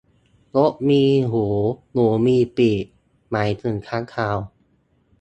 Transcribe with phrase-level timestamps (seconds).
[0.55, 1.45] นกมีหู
[1.91, 2.85] หนูมีปีก
[3.31, 4.37] หมายถึงค้างคาว